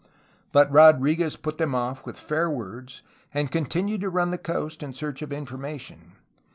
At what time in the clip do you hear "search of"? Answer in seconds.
4.93-5.31